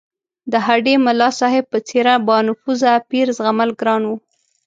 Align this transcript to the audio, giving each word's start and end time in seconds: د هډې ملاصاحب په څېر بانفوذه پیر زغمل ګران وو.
د 0.51 0.53
هډې 0.67 0.93
ملاصاحب 1.05 1.65
په 1.71 1.79
څېر 1.87 2.05
بانفوذه 2.27 2.93
پیر 3.09 3.27
زغمل 3.37 3.69
ګران 3.79 4.01
وو. 4.05 4.17